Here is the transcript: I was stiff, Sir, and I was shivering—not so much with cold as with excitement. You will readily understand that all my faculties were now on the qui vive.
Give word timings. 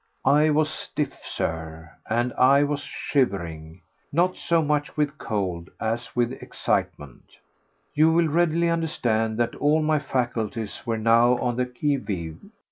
I 0.25 0.49
was 0.49 0.67
stiff, 0.71 1.13
Sir, 1.23 1.91
and 2.09 2.33
I 2.33 2.63
was 2.63 2.79
shivering—not 2.81 4.35
so 4.35 4.63
much 4.63 4.97
with 4.97 5.15
cold 5.19 5.69
as 5.79 6.15
with 6.15 6.31
excitement. 6.41 7.37
You 7.93 8.11
will 8.11 8.27
readily 8.27 8.69
understand 8.69 9.37
that 9.37 9.53
all 9.57 9.83
my 9.83 9.99
faculties 9.99 10.81
were 10.87 10.97
now 10.97 11.37
on 11.37 11.55
the 11.55 11.67
qui 11.67 11.97
vive. 11.97 12.39